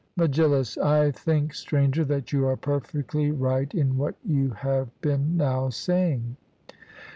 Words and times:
MEGILLUS: 0.15 0.79
I 0.79 1.11
think, 1.11 1.53
Stranger, 1.53 2.03
that 2.05 2.33
you 2.33 2.47
are 2.47 2.57
perfectly 2.57 3.29
right 3.29 3.71
in 3.71 3.97
what 3.99 4.15
you 4.25 4.49
have 4.49 4.89
been 5.01 5.37
now 5.37 5.69
saying. 5.69 6.37